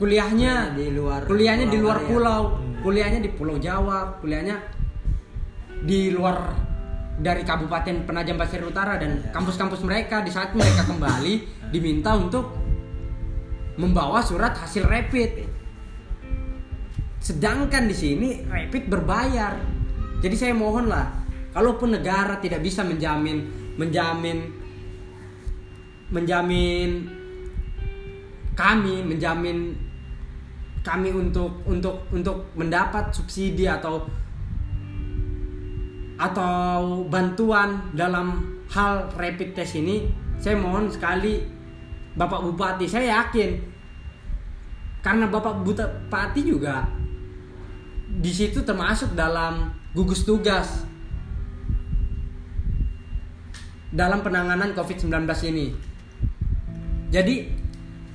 kuliahnya 0.00 0.72
Di 0.72 0.88
luar 0.94 1.24
kuliahnya 1.28 1.66
di 1.68 1.78
luar 1.80 1.98
ya. 2.00 2.06
pulau, 2.08 2.42
Hmm. 2.56 2.80
kuliahnya 2.80 3.20
di 3.20 3.30
Pulau 3.32 3.56
Jawa, 3.60 4.18
kuliahnya 4.20 4.56
di 5.84 6.10
luar 6.12 6.52
dari 7.18 7.42
Kabupaten 7.42 8.06
Penajam 8.06 8.38
Pasir 8.38 8.62
Utara 8.62 8.94
dan 8.94 9.18
Iya. 9.18 9.34
kampus-kampus 9.34 9.82
mereka 9.82 10.22
di 10.22 10.30
saat 10.30 10.54
mereka 10.54 10.86
kembali 10.86 11.66
diminta 11.74 12.14
untuk 12.14 12.54
membawa 13.78 14.22
surat 14.22 14.54
hasil 14.54 14.86
rapid. 14.86 15.30
Sedangkan 17.18 17.90
di 17.90 17.94
sini 17.94 18.28
rapid 18.46 18.86
berbayar. 18.86 19.58
Jadi 20.22 20.34
saya 20.34 20.54
mohon 20.54 20.86
lah, 20.90 21.06
kalaupun 21.54 21.98
negara 21.98 22.38
tidak 22.38 22.62
bisa 22.62 22.86
menjamin 22.86 23.46
menjamin 23.78 24.50
menjamin 26.10 27.06
kami 28.58 29.06
menjamin 29.06 29.70
kami 30.82 31.14
untuk 31.14 31.62
untuk 31.68 32.10
untuk 32.10 32.50
mendapat 32.58 33.14
subsidi 33.14 33.70
atau 33.70 34.02
atau 36.18 37.06
bantuan 37.06 37.94
dalam 37.94 38.58
hal 38.74 39.06
rapid 39.14 39.54
test 39.54 39.78
ini 39.78 40.10
saya 40.36 40.58
mohon 40.58 40.90
sekali 40.90 41.46
Bapak 42.18 42.42
Bupati 42.42 42.90
saya 42.90 43.22
yakin 43.22 43.54
karena 44.98 45.30
Bapak 45.30 45.62
Bupati 45.62 46.42
juga 46.42 46.84
di 48.08 48.34
situ 48.34 48.66
termasuk 48.66 49.14
dalam 49.14 49.70
gugus 49.94 50.26
tugas 50.26 50.88
dalam 53.88 54.20
penanganan 54.20 54.76
COVID-19 54.76 55.24
ini. 55.48 55.66
Jadi 57.08 57.34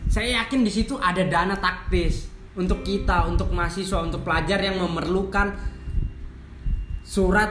saya 0.05 0.43
yakin 0.43 0.61
di 0.61 0.69
situ 0.69 0.93
ada 1.01 1.25
dana 1.25 1.57
taktis 1.57 2.29
untuk 2.53 2.85
kita, 2.85 3.25
untuk 3.25 3.49
mahasiswa, 3.49 4.05
untuk 4.05 4.21
pelajar 4.21 4.61
yang 4.61 4.77
memerlukan 4.77 5.57
surat 7.01 7.49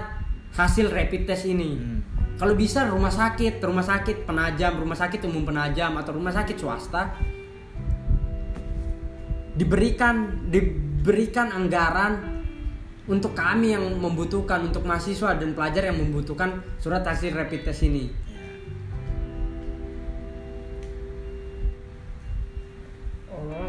hasil 0.57 0.93
rapid 0.93 1.25
test 1.25 1.49
ini. 1.49 1.77
Hmm. 1.77 2.01
Kalau 2.37 2.59
bisa 2.59 2.89
rumah 2.89 3.13
sakit, 3.13 3.63
rumah 3.63 3.85
sakit 3.87 4.27
penajam, 4.27 4.81
rumah 4.81 4.99
sakit 4.99 5.21
umum 5.31 5.47
penajam 5.47 5.95
atau 6.01 6.17
rumah 6.17 6.35
sakit 6.35 6.57
swasta 6.59 7.15
diberikan 9.53 10.49
diberikan 10.49 11.53
anggaran 11.53 12.43
untuk 13.05 13.37
kami 13.37 13.75
yang 13.75 13.85
membutuhkan 13.99 14.63
untuk 14.65 14.87
mahasiswa 14.87 15.37
dan 15.37 15.53
pelajar 15.53 15.91
yang 15.93 15.99
membutuhkan 15.99 16.63
surat 16.79 17.03
hasil 17.03 17.35
rapid 17.35 17.67
test 17.67 17.85
ini. 17.85 18.09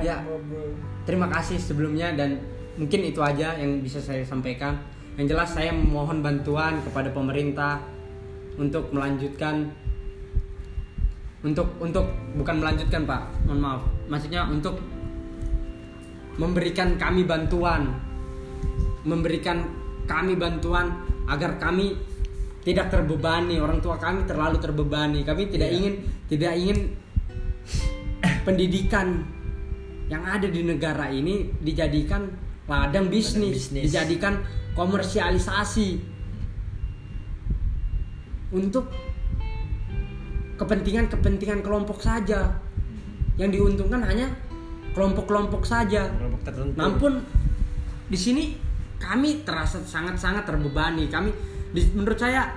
Ya. 0.03 0.19
Terima 1.07 1.31
kasih 1.31 1.57
sebelumnya 1.57 2.11
dan 2.13 2.39
mungkin 2.75 3.07
itu 3.07 3.23
aja 3.23 3.55
yang 3.55 3.79
bisa 3.79 4.03
saya 4.03 4.23
sampaikan. 4.23 4.92
Yang 5.17 5.27
jelas 5.37 5.49
saya 5.53 5.71
mohon 5.73 6.25
bantuan 6.25 6.81
kepada 6.81 7.13
pemerintah 7.13 7.81
untuk 8.57 8.89
melanjutkan 8.93 9.69
untuk 11.43 11.75
untuk 11.83 12.07
bukan 12.39 12.55
melanjutkan 12.63 13.03
Pak, 13.03 13.21
mohon 13.45 13.59
maaf. 13.59 13.81
Maksudnya 14.07 14.47
untuk 14.47 14.79
memberikan 16.39 16.97
kami 16.97 17.27
bantuan 17.29 17.93
memberikan 19.03 19.67
kami 20.07 20.33
bantuan 20.39 21.03
agar 21.27 21.59
kami 21.59 21.93
tidak 22.63 22.89
terbebani 22.89 23.59
orang 23.59 23.83
tua 23.83 23.99
kami 23.99 24.23
terlalu 24.23 24.57
terbebani 24.57 25.21
kami 25.27 25.51
tidak 25.51 25.69
Iya. 25.69 25.77
ingin 25.77 25.93
tidak 26.31 26.53
ingin 26.55 26.77
pendidikan 28.47 29.27
yang 30.07 30.23
ada 30.23 30.47
di 30.47 30.63
negara 30.63 31.11
ini 31.11 31.51
dijadikan 31.59 32.27
ladang 32.67 33.11
bisnis, 33.11 33.71
bisnis. 33.71 33.91
dijadikan 33.91 34.39
komersialisasi 34.73 35.89
untuk 38.53 38.89
kepentingan-kepentingan 40.57 41.65
kelompok 41.65 42.01
saja 42.01 42.53
yang 43.41 43.49
diuntungkan 43.49 44.05
hanya 44.05 44.29
kelompok-kelompok 44.93 45.65
saja 45.65 46.13
kelompok 46.13 46.41
tertentu. 46.45 46.77
namun 46.77 47.13
di 48.05 48.17
sini 48.17 48.53
kami 49.01 49.43
terasa 49.43 49.83
sangat-sangat 49.83 50.47
terbebani. 50.47 51.11
Kami 51.11 51.29
di- 51.75 51.91
menurut 51.91 52.15
saya 52.15 52.47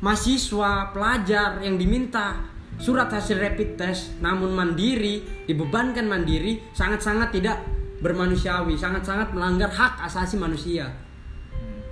mahasiswa, 0.00 0.94
pelajar 0.94 1.60
yang 1.60 1.76
diminta 1.76 2.48
surat 2.80 3.12
hasil 3.12 3.36
rapid 3.36 3.76
test 3.76 4.16
namun 4.24 4.56
mandiri, 4.56 5.44
dibebankan 5.44 6.08
mandiri 6.08 6.72
sangat-sangat 6.72 7.28
tidak 7.34 7.60
bermanusiawi, 8.02 8.74
sangat-sangat 8.74 9.30
melanggar 9.30 9.70
hak 9.70 10.02
asasi 10.10 10.34
manusia. 10.34 10.90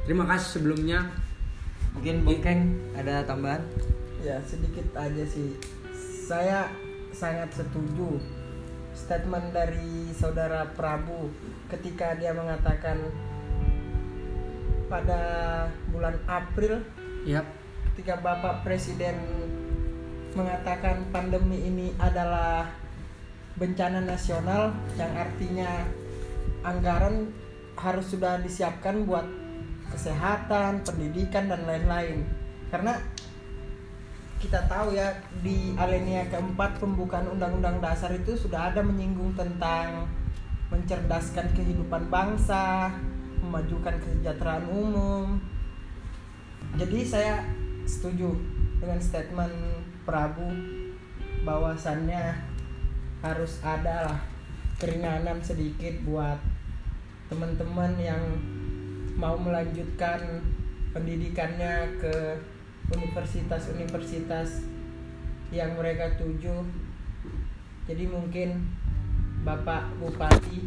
Terima 0.04 0.26
kasih 0.26 0.58
sebelumnya. 0.58 1.06
mungkin 1.94 2.22
Bungkeng 2.26 2.61
ada 2.98 3.22
tambahan? 3.22 3.62
Ya 4.18 4.42
sedikit 4.42 4.90
aja 4.98 5.22
sih. 5.22 5.54
Saya 6.26 6.66
sangat 7.14 7.54
setuju 7.54 8.18
statement 8.94 9.54
dari 9.54 10.11
saudara 10.14 10.66
Prabu 10.74 11.30
ketika 11.70 12.18
dia 12.18 12.34
mengatakan 12.34 12.98
pada 14.90 15.22
bulan 15.94 16.18
April 16.26 16.82
Yap. 17.22 17.46
ketika 17.94 18.18
Bapak 18.18 18.66
Presiden 18.66 19.14
mengatakan 20.34 21.06
pandemi 21.14 21.62
ini 21.62 21.94
adalah 22.02 22.66
bencana 23.58 24.02
nasional 24.02 24.74
yang 24.98 25.11
artinya 25.14 25.87
anggaran 26.62 27.32
harus 27.76 28.12
sudah 28.12 28.40
disiapkan 28.44 29.08
buat 29.08 29.24
kesehatan, 29.90 30.84
pendidikan 30.84 31.50
dan 31.50 31.64
lain-lain. 31.66 32.22
Karena 32.70 32.96
kita 34.40 34.64
tahu 34.70 34.96
ya 34.96 35.12
di 35.44 35.76
alinea 35.76 36.24
keempat 36.32 36.80
pembukaan 36.80 37.28
undang-undang 37.28 37.76
dasar 37.84 38.08
itu 38.16 38.32
sudah 38.32 38.72
ada 38.72 38.80
menyinggung 38.80 39.36
tentang 39.36 40.08
mencerdaskan 40.72 41.50
kehidupan 41.52 42.08
bangsa, 42.08 42.88
memajukan 43.42 44.00
kesejahteraan 44.00 44.64
umum. 44.70 45.36
Jadi 46.78 47.04
saya 47.04 47.42
setuju 47.84 48.32
dengan 48.80 49.02
statement 49.02 49.52
Prabu 50.06 50.48
bahwasannya 51.44 52.38
harus 53.20 53.60
ada 53.60 54.08
lah 54.08 54.20
keringanan 54.80 55.44
sedikit 55.44 55.92
buat 56.08 56.40
teman-teman 57.30 57.94
yang 57.94 58.18
mau 59.14 59.38
melanjutkan 59.38 60.42
pendidikannya 60.90 61.94
ke 62.02 62.42
universitas-universitas 62.90 64.66
yang 65.54 65.78
mereka 65.78 66.10
tuju. 66.18 66.66
Jadi 67.86 68.04
mungkin 68.10 68.66
Bapak 69.46 69.94
Bupati 70.02 70.66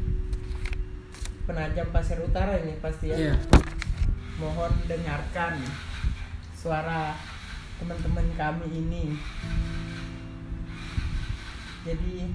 Penajam 1.43 1.91
Pasir 1.91 2.23
Utara 2.23 2.55
ini 2.55 2.79
pasti 2.79 3.11
ya 3.11 3.17
Iya. 3.19 3.35
mohon 4.39 4.71
dengarkan 4.87 5.59
suara 6.55 7.11
teman-teman 7.75 8.27
kami 8.39 8.67
ini. 8.71 9.05
Jadi 11.83 12.31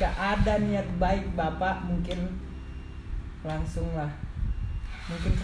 jika 0.00 0.16
ada 0.16 0.56
niat 0.56 0.88
baik 0.96 1.36
Bapak 1.36 1.84
mungkin 1.84 2.32
langsunglah 3.44 4.08
mungkin 5.12 5.36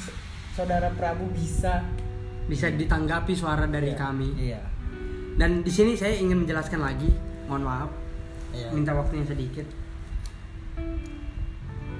saudara 0.56 0.88
Prabu 0.96 1.28
bisa 1.36 1.84
Bisa 2.48 2.72
ditanggapi 2.72 3.36
suara 3.36 3.68
dari 3.68 3.92
Iya. 3.92 4.00
kami. 4.00 4.28
Iya. 4.32 4.62
Dan 5.36 5.60
di 5.60 5.68
sini 5.68 5.92
saya 5.92 6.16
ingin 6.16 6.40
menjelaskan 6.40 6.80
lagi, 6.80 7.12
mohon 7.44 7.68
maaf. 7.68 7.90
Iya. 8.56 8.72
minta 8.72 8.96
waktunya 8.96 9.28
sedikit 9.28 9.68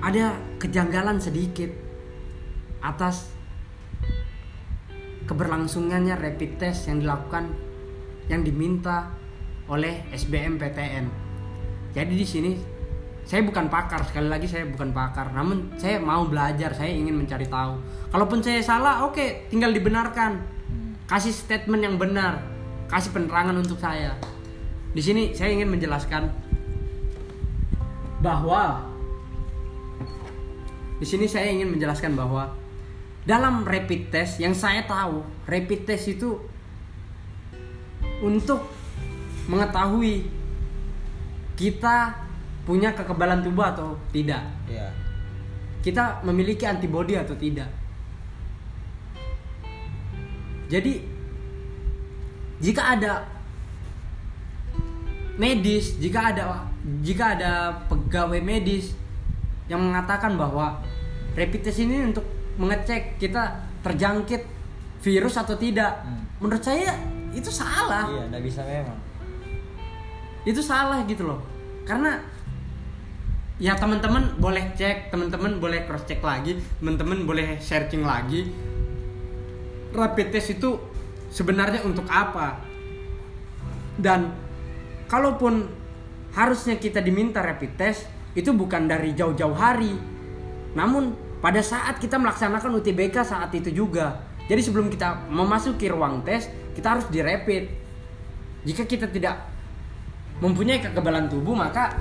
ada 0.01 0.41
kejanggalan 0.57 1.21
sedikit 1.21 1.69
atas 2.81 3.37
keberlangsungannya 5.29 6.17
rapid 6.17 6.57
test 6.57 6.89
yang 6.89 7.05
dilakukan 7.05 7.53
yang 8.33 8.41
diminta 8.41 9.13
oleh 9.69 10.09
SBM 10.17 10.57
PTN. 10.57 11.26
Jadi 11.97 12.13
di 12.13 12.27
sini 12.29 12.53
saya 13.25 13.41
bukan 13.41 13.73
pakar 13.73 14.05
sekali 14.05 14.29
lagi 14.29 14.45
saya 14.45 14.69
bukan 14.69 14.93
pakar, 14.93 15.33
namun 15.33 15.73
saya 15.81 15.97
mau 15.97 16.29
belajar, 16.29 16.77
saya 16.77 16.93
ingin 16.93 17.17
mencari 17.17 17.49
tahu. 17.49 17.81
Kalaupun 18.13 18.45
saya 18.45 18.61
salah, 18.61 19.03
oke, 19.09 19.49
tinggal 19.49 19.73
dibenarkan. 19.73 20.45
Kasih 21.09 21.33
statement 21.33 21.81
yang 21.81 21.97
benar, 21.97 22.45
kasih 22.93 23.17
penerangan 23.17 23.57
untuk 23.57 23.81
saya. 23.81 24.13
Di 24.93 25.01
sini 25.01 25.33
saya 25.33 25.57
ingin 25.57 25.73
menjelaskan 25.73 26.29
bahwa 28.21 28.85
di 31.01 31.07
sini 31.09 31.27
saya 31.27 31.49
ingin 31.49 31.73
menjelaskan 31.73 32.13
bahwa 32.13 32.53
dalam 33.27 33.67
rapid 33.67 34.13
test 34.15 34.39
yang 34.39 34.55
saya 34.55 34.87
tahu, 34.87 35.25
rapid 35.51 35.83
test 35.83 36.13
itu 36.13 36.39
untuk 38.23 38.63
mengetahui 39.51 40.46
kita 41.57 42.13
punya 42.69 42.93
kekebalan 42.93 43.41
tubuh 43.41 43.65
atau 43.65 43.97
tidak. 44.13 44.45
Iya. 44.69 44.93
Kita 45.81 46.21
memiliki 46.27 46.69
antibodi 46.69 47.17
atau 47.17 47.33
tidak. 47.39 47.71
Jadi 50.67 50.99
jika 52.59 52.99
ada 52.99 53.23
medis, 55.39 55.95
jika 56.03 56.35
ada 56.35 56.67
jika 57.07 57.39
ada 57.39 57.53
pegawai 57.87 58.43
medis 58.43 58.99
yang 59.71 59.83
mengatakan 59.83 60.35
bahwa 60.35 60.83
rapid 61.39 61.63
test 61.63 61.83
ini 61.83 62.03
untuk 62.03 62.27
mengecek 62.59 63.21
kita 63.23 63.63
terjangkit 63.87 64.43
virus 65.03 65.39
atau 65.39 65.55
tidak, 65.55 66.03
Hmm. 66.03 66.25
menurut 66.43 66.63
saya 66.63 66.99
itu 67.31 67.47
salah. 67.53 68.11
Iya, 68.11 68.23
nggak 68.33 68.43
bisa 68.43 68.65
memang. 68.67 68.99
Itu 70.47 70.63
salah 70.63 71.03
gitu 71.05 71.27
loh. 71.27 71.43
Karena 71.83 72.23
ya 73.57 73.75
teman-teman 73.75 74.37
boleh 74.37 74.77
cek 74.77 75.09
teman-teman 75.09 75.57
boleh 75.57 75.89
cross 75.89 76.05
check 76.05 76.21
lagi 76.21 76.61
teman-teman 76.79 77.27
boleh 77.27 77.59
searching 77.59 78.07
lagi. 78.07 78.47
Rapid 79.91 80.27
test 80.31 80.55
itu 80.55 80.79
sebenarnya 81.35 81.83
untuk 81.83 82.07
apa? 82.07 82.63
Dan 83.97 84.31
kalaupun 85.09 85.67
harusnya 86.37 86.77
kita 86.77 87.01
diminta 87.01 87.41
rapid 87.41 87.73
test 87.81 88.05
itu 88.37 88.53
bukan 88.53 88.85
dari 88.87 89.17
jauh-jauh 89.17 89.57
hari. 89.57 89.97
Namun 90.77 91.17
pada 91.41 91.65
saat 91.65 91.97
kita 91.97 92.21
melaksanakan 92.21 92.77
UTBK 92.77 93.25
saat 93.25 93.49
itu 93.57 93.73
juga. 93.73 94.21
Jadi 94.47 94.61
sebelum 94.63 94.93
kita 94.93 95.27
memasuki 95.33 95.89
ruang 95.89 96.23
tes 96.23 96.47
kita 96.77 96.93
harus 96.93 97.09
dirapid. 97.09 97.73
Jika 98.69 98.85
kita 98.85 99.09
tidak 99.09 99.56
mempunyai 100.41 100.85
kekebalan 100.85 101.33
tubuh 101.33 101.57
maka 101.57 101.97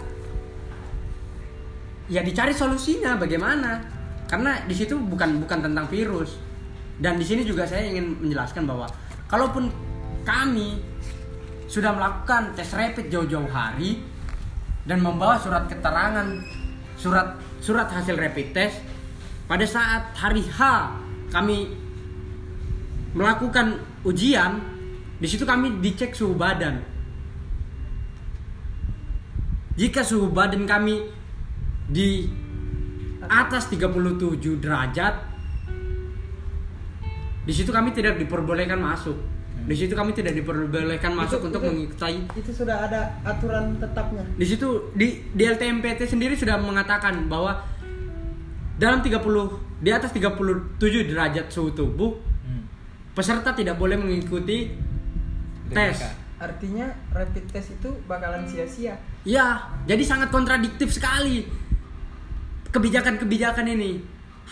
ya 2.12 2.22
dicari 2.22 2.52
solusinya 2.52 3.18
bagaimana? 3.18 3.82
Karena 4.26 4.62
di 4.66 4.74
situ 4.74 4.98
bukan 4.98 5.42
bukan 5.46 5.60
tentang 5.66 5.86
virus. 5.90 6.38
Dan 6.96 7.20
di 7.20 7.26
sini 7.28 7.44
juga 7.44 7.68
saya 7.68 7.92
ingin 7.92 8.24
menjelaskan 8.24 8.64
bahwa 8.64 8.88
kalaupun 9.28 9.68
kami 10.24 10.80
sudah 11.68 11.92
melakukan 11.92 12.56
tes 12.56 12.72
rapid 12.72 13.12
jauh-jauh 13.12 13.52
hari 13.52 14.00
dan 14.86 15.02
membawa 15.02 15.36
surat 15.42 15.66
keterangan 15.68 16.40
surat 16.96 17.36
surat 17.60 17.90
hasil 17.90 18.16
rapid 18.16 18.54
test 18.54 18.80
pada 19.50 19.66
saat 19.66 20.14
hari 20.16 20.46
H 20.46 20.62
kami 21.34 21.74
melakukan 23.18 23.82
ujian 24.06 24.62
di 25.20 25.28
situ 25.28 25.44
kami 25.44 25.82
dicek 25.82 26.14
suhu 26.14 26.38
badan 26.38 26.95
jika 29.76 30.02
suhu 30.02 30.32
badan 30.32 30.64
kami 30.64 31.04
di 31.86 32.28
atas 33.22 33.68
37 33.68 34.16
derajat 34.58 35.16
di 37.46 37.54
situ 37.54 37.70
kami 37.70 37.92
tidak 37.92 38.18
diperbolehkan 38.18 38.80
masuk 38.80 39.18
di 39.66 39.74
situ 39.74 39.94
kami 39.94 40.14
tidak 40.14 40.34
diperbolehkan 40.34 41.14
masuk 41.14 41.42
Itu- 41.42 41.48
untuk 41.50 41.62
itu- 41.62 41.70
mengikuti 41.70 42.16
itu 42.38 42.52
sudah 42.54 42.86
ada 42.86 43.02
aturan 43.22 43.78
tetapnya 43.78 44.24
di 44.32 44.46
situ 44.46 44.68
di 44.94 45.08
di 45.32 45.44
LTMPT 45.44 46.06
sendiri 46.06 46.34
sudah 46.34 46.58
mengatakan 46.58 47.26
bahwa 47.26 47.62
dalam 48.78 49.00
30 49.02 49.50
di 49.80 49.90
atas 49.90 50.12
37 50.12 50.78
derajat 51.06 51.50
suhu 51.50 51.72
tubuh 51.72 52.14
Hmm. 52.46 52.62
peserta 53.14 53.52
tidak 53.52 53.76
boleh 53.76 53.98
mengikuti 53.98 54.70
tes. 55.68 55.98
artinya 56.36 56.86
rapid 57.10 57.48
test 57.48 57.74
itu 57.74 57.90
bakalan 58.06 58.46
sia-sia 58.46 58.94
Ya, 59.26 59.74
jadi 59.90 60.06
sangat 60.06 60.30
kontradiktif 60.30 60.94
sekali 60.94 61.50
kebijakan-kebijakan 62.70 63.66
ini. 63.74 63.98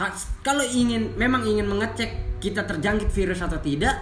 Ha- 0.01 0.17
Kalau 0.41 0.65
ingin 0.65 1.13
memang 1.13 1.45
ingin 1.45 1.69
mengecek 1.69 2.41
kita 2.41 2.65
terjangkit 2.65 3.13
virus 3.13 3.45
atau 3.45 3.61
tidak, 3.61 3.93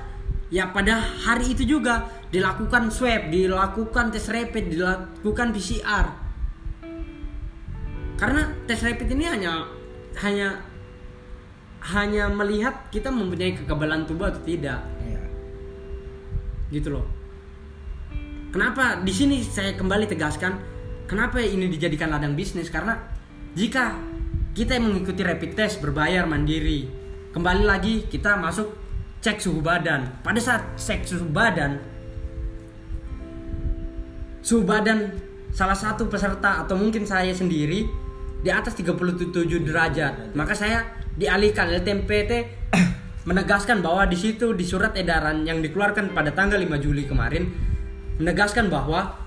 ya 0.48 0.72
pada 0.72 0.96
hari 0.98 1.52
itu 1.52 1.68
juga 1.68 2.08
dilakukan 2.32 2.88
swab, 2.88 3.28
dilakukan 3.28 4.16
tes 4.16 4.24
rapid, 4.32 4.72
dilakukan 4.72 5.52
PCR. 5.52 6.08
Karena 8.16 8.48
tes 8.64 8.80
rapid 8.80 9.08
ini 9.12 9.26
hanya 9.28 9.68
hanya 10.24 10.62
hanya 11.82 12.30
melihat 12.30 12.88
kita 12.94 13.10
mempunyai 13.10 13.58
kekebalan 13.58 14.06
tubuh 14.06 14.30
atau 14.30 14.40
tidak 14.46 14.80
Iya. 15.02 15.22
gitu 16.70 16.94
loh. 16.94 17.06
Kenapa 18.52 19.00
di 19.00 19.16
sini 19.16 19.40
saya 19.40 19.80
kembali 19.80 20.12
tegaskan 20.12 20.60
kenapa 21.08 21.40
ini 21.40 21.72
dijadikan 21.72 22.12
ladang 22.12 22.36
bisnis 22.36 22.68
karena 22.68 23.00
jika 23.56 23.96
kita 24.52 24.76
mengikuti 24.76 25.24
rapid 25.24 25.56
test 25.56 25.80
berbayar 25.80 26.28
mandiri, 26.28 26.84
kembali 27.32 27.64
lagi 27.64 28.12
kita 28.12 28.36
masuk 28.36 28.76
cek 29.24 29.40
suhu 29.40 29.64
badan. 29.64 30.20
Pada 30.20 30.36
saat 30.44 30.68
cek 30.76 31.08
suhu 31.08 31.32
badan, 31.32 31.80
suhu 34.44 34.68
badan 34.68 35.16
salah 35.56 35.80
satu 35.80 36.12
peserta 36.12 36.68
atau 36.68 36.76
mungkin 36.76 37.08
saya 37.08 37.32
sendiri 37.32 37.88
di 38.44 38.52
atas 38.52 38.76
37 38.76 39.64
derajat. 39.64 40.36
Maka 40.36 40.52
saya 40.52 40.92
dialihkan 41.16 41.72
LTMPT 41.72 42.32
menegaskan 43.32 43.80
bahwa 43.80 44.04
di 44.12 44.20
situ 44.20 44.52
di 44.52 44.68
surat 44.68 44.92
edaran 45.00 45.48
yang 45.48 45.64
dikeluarkan 45.64 46.12
pada 46.12 46.36
tanggal 46.36 46.60
5 46.60 46.84
Juli 46.84 47.08
kemarin 47.08 47.71
menegaskan 48.22 48.70
bahwa 48.70 49.18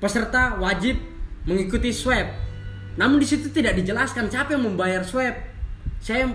peserta 0.00 0.56
wajib 0.56 0.96
mengikuti 1.44 1.92
swab. 1.92 2.26
Namun 2.96 3.20
di 3.20 3.28
situ 3.28 3.52
tidak 3.52 3.76
dijelaskan 3.76 4.32
siapa 4.32 4.56
yang 4.56 4.64
membayar 4.64 5.04
swab. 5.04 5.36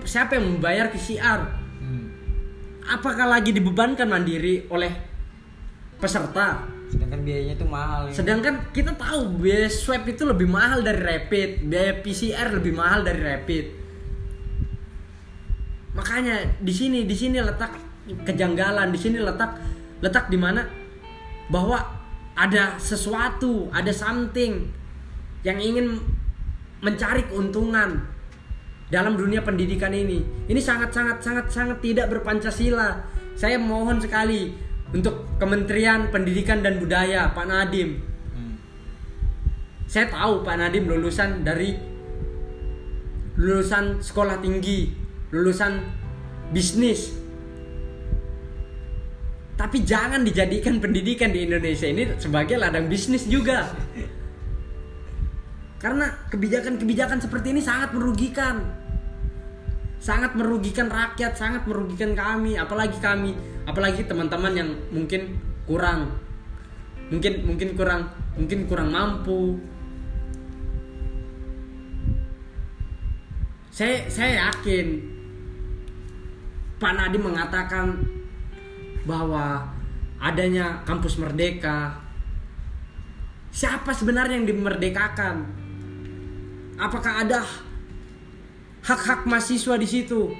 Siapa 0.05 0.37
yang 0.37 0.57
membayar 0.57 0.93
PCR. 0.93 1.41
Hmm. 1.81 2.13
Apakah 2.85 3.25
lagi 3.25 3.49
dibebankan 3.49 4.05
mandiri 4.05 4.69
oleh 4.69 4.93
peserta? 5.97 6.69
Sedangkan 6.91 7.23
biayanya 7.23 7.55
tuh 7.57 7.69
mahal. 7.69 8.11
ya. 8.11 8.13
Sedangkan 8.13 8.69
kita 8.75 8.93
tahu 8.93 9.41
biaya 9.41 9.71
swab 9.71 10.05
itu 10.05 10.27
lebih 10.27 10.45
mahal 10.45 10.83
dari 10.85 11.01
rapid, 11.01 11.71
biaya 11.71 11.93
PCR 12.03 12.47
lebih 12.61 12.73
mahal 12.75 13.01
dari 13.07 13.21
rapid. 13.21 13.65
Makanya 15.95 16.59
di 16.59 16.73
sini 16.75 17.07
di 17.07 17.15
sini 17.15 17.39
letak 17.39 17.73
kejanggalan, 18.27 18.91
di 18.91 18.99
sini 18.99 19.17
letak 19.23 19.55
letak 20.03 20.27
di 20.27 20.35
mana 20.39 20.80
bahwa 21.51 21.83
ada 22.33 22.79
sesuatu, 22.79 23.67
ada 23.75 23.91
something 23.91 24.71
yang 25.43 25.59
ingin 25.59 25.99
mencari 26.79 27.27
keuntungan 27.27 28.07
dalam 28.87 29.19
dunia 29.19 29.43
pendidikan 29.43 29.91
ini. 29.91 30.23
Ini 30.47 30.57
sangat 30.63 30.95
sangat 30.95 31.19
sangat 31.19 31.45
sangat 31.51 31.77
tidak 31.83 32.07
berpancasila. 32.09 33.03
Saya 33.35 33.59
mohon 33.59 33.99
sekali 33.99 34.55
untuk 34.91 35.27
Kementerian 35.39 36.11
Pendidikan 36.11 36.59
dan 36.63 36.79
Budaya 36.79 37.31
Pak 37.31 37.45
Nadim. 37.47 38.03
Hmm. 38.35 38.55
Saya 39.87 40.11
tahu 40.11 40.43
Pak 40.43 40.55
Nadim 40.59 40.87
lulusan 40.87 41.43
dari 41.47 41.75
lulusan 43.39 44.03
sekolah 44.03 44.43
tinggi, 44.43 44.91
lulusan 45.31 45.79
bisnis. 46.51 47.20
Tapi 49.61 49.85
jangan 49.85 50.25
dijadikan 50.25 50.81
pendidikan 50.81 51.29
di 51.29 51.45
Indonesia 51.45 51.85
ini 51.85 52.17
sebagai 52.17 52.57
ladang 52.57 52.89
bisnis 52.89 53.29
juga. 53.29 53.69
Karena 55.77 56.09
kebijakan-kebijakan 56.33 57.21
seperti 57.21 57.53
ini 57.53 57.61
sangat 57.61 57.93
merugikan. 57.93 58.57
Sangat 60.01 60.33
merugikan 60.33 60.89
rakyat, 60.89 61.37
sangat 61.37 61.69
merugikan 61.69 62.17
kami, 62.17 62.57
apalagi 62.57 62.97
kami, 62.97 63.37
apalagi 63.69 64.01
teman-teman 64.09 64.53
yang 64.57 64.69
mungkin 64.89 65.37
kurang 65.69 66.17
mungkin 67.13 67.45
mungkin 67.45 67.69
kurang 67.77 68.09
mungkin 68.33 68.65
kurang 68.65 68.89
mampu. 68.89 69.61
Saya 73.69 74.09
saya 74.09 74.49
yakin 74.49 75.05
Pak 76.81 76.93
Nadiem 76.97 77.29
mengatakan 77.29 78.20
bahwa 79.05 79.65
adanya 80.21 80.85
kampus 80.85 81.17
merdeka. 81.17 81.97
Siapa 83.51 83.91
sebenarnya 83.91 84.39
yang 84.39 84.47
dimerdekakan? 84.47 85.43
Apakah 86.77 87.25
ada 87.25 87.43
hak-hak 88.81 89.29
mahasiswa 89.29 89.77
di 89.77 89.85
situ 89.85 90.33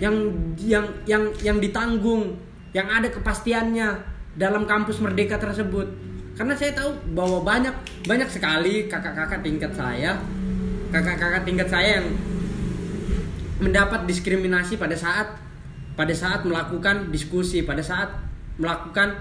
yang 0.00 0.32
yang 0.60 0.86
yang 1.04 1.24
yang 1.42 1.58
ditanggung, 1.58 2.38
yang 2.72 2.86
ada 2.86 3.10
kepastiannya 3.10 3.98
dalam 4.38 4.64
kampus 4.68 5.02
merdeka 5.02 5.40
tersebut? 5.40 5.90
Karena 6.34 6.54
saya 6.54 6.74
tahu 6.74 7.14
bahwa 7.14 7.42
banyak 7.42 7.74
banyak 8.06 8.30
sekali 8.30 8.86
kakak-kakak 8.86 9.42
tingkat 9.42 9.72
saya, 9.74 10.18
kakak-kakak 10.94 11.42
tingkat 11.46 11.68
saya 11.70 12.02
yang 12.02 12.08
mendapat 13.62 14.06
diskriminasi 14.06 14.78
pada 14.78 14.98
saat 14.98 15.30
pada 15.94 16.14
saat 16.14 16.42
melakukan 16.42 17.10
diskusi, 17.14 17.62
pada 17.62 17.82
saat 17.82 18.10
melakukan 18.58 19.14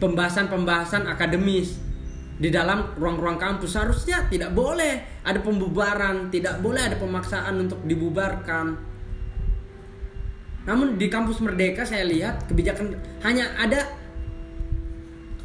pembahasan-pembahasan 0.00 1.08
akademis 1.08 1.80
di 2.34 2.50
dalam 2.50 2.98
ruang-ruang 2.98 3.38
kampus 3.38 3.78
seharusnya 3.78 4.26
tidak 4.26 4.50
boleh 4.52 5.22
ada 5.22 5.38
pembubaran, 5.38 6.28
tidak 6.34 6.58
boleh 6.60 6.82
ada 6.82 6.96
pemaksaan 6.98 7.54
untuk 7.62 7.80
dibubarkan. 7.86 8.74
Namun 10.64 10.96
di 10.96 11.06
kampus 11.12 11.44
Merdeka 11.44 11.84
saya 11.84 12.08
lihat 12.08 12.48
kebijakan 12.48 12.96
hanya 13.22 13.52
ada 13.60 13.84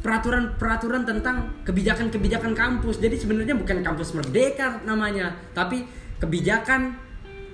peraturan-peraturan 0.00 1.04
tentang 1.04 1.60
kebijakan-kebijakan 1.68 2.56
kampus. 2.56 2.98
Jadi 2.98 3.20
sebenarnya 3.20 3.54
bukan 3.54 3.84
kampus 3.84 4.16
Merdeka 4.16 4.80
namanya, 4.82 5.36
tapi 5.52 5.84
kebijakan 6.18 6.96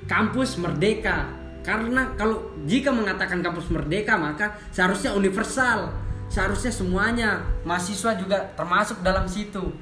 kampus 0.06 0.56
Merdeka. 0.62 1.45
Karena 1.66 2.14
kalau 2.14 2.54
jika 2.62 2.94
mengatakan 2.94 3.42
kampus 3.42 3.66
Merdeka 3.74 4.14
maka 4.14 4.54
seharusnya 4.70 5.10
universal. 5.18 5.90
Seharusnya 6.30 6.70
semuanya 6.74 7.42
mahasiswa 7.66 8.14
juga 8.14 8.54
termasuk 8.54 9.02
dalam 9.02 9.26
situ. 9.26 9.74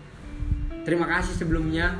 terima 0.84 1.08
kasih 1.08 1.32
sebelumnya 1.40 1.96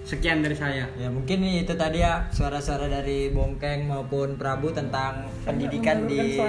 sekian 0.00 0.40
dari 0.40 0.56
saya 0.56 0.88
Ya 0.96 1.12
mungkin 1.12 1.44
itu 1.44 1.76
tadi 1.76 2.00
ya 2.00 2.24
suara-suara 2.32 2.88
dari 2.88 3.28
Bongkeng 3.28 3.84
maupun 3.84 4.40
Prabu 4.40 4.72
tentang 4.72 5.28
pendidikan 5.44 6.08
di 6.08 6.40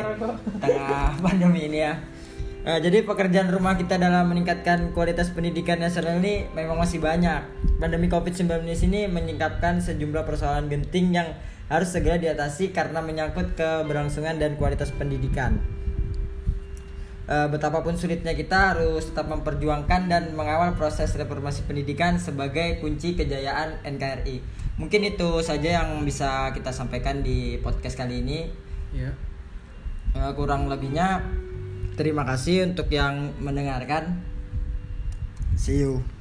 tengah 0.63 1.11
pandemi 1.23 1.67
ini 1.67 1.79
ya. 1.83 1.99
Nah, 2.67 2.83
jadi 2.83 3.03
pekerjaan 3.03 3.47
rumah 3.47 3.79
kita 3.79 3.95
dalam 3.95 4.27
meningkatkan 4.27 4.91
kualitas 4.91 5.31
pendidikan 5.31 5.79
nasional 5.79 6.19
ini 6.19 6.51
memang 6.51 6.75
masih 6.75 6.99
banyak. 6.99 7.43
Pandemi 7.79 8.11
COVID-19 8.11 8.63
ini 8.91 9.07
menyingkapkan 9.07 9.79
sejumlah 9.79 10.27
persoalan 10.27 10.67
genting 10.67 11.15
yang 11.15 11.31
harus 11.67 11.89
segera 11.91 12.15
diatasi 12.15 12.71
karena 12.71 13.03
menyangkut 13.03 13.55
keberlangsungan 13.59 14.39
dan 14.39 14.55
kualitas 14.55 14.91
pendidikan. 14.95 15.59
Eh, 17.27 17.47
betapapun 17.51 17.99
sulitnya 17.99 18.31
kita 18.31 18.71
harus 18.71 19.11
tetap 19.11 19.27
memperjuangkan 19.27 20.07
dan 20.07 20.23
mengawal 20.31 20.79
proses 20.79 21.11
reformasi 21.11 21.67
pendidikan 21.67 22.15
sebagai 22.15 22.79
kunci 22.79 23.19
kejayaan 23.19 23.83
NKRI. 23.83 24.39
Mungkin 24.79 25.11
itu 25.11 25.43
saja 25.43 25.83
yang 25.83 26.07
bisa 26.07 26.55
kita 26.55 26.71
sampaikan 26.71 27.19
di 27.19 27.59
podcast 27.59 27.99
kali 27.99 28.23
ini. 28.23 28.47
ya 28.95 29.11
Eh, 30.15 30.31
kurang 30.33 30.71
lebihnya 30.71 31.19
terima 31.99 32.23
kasih 32.23 32.71
untuk 32.71 32.87
yang 32.87 33.35
mendengarkan. 33.43 34.23
See 35.59 35.83
you. 35.83 36.16